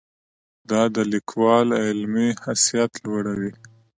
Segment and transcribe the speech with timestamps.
[0.69, 3.51] دا د لیکوال علمي حیثیت لوړوي.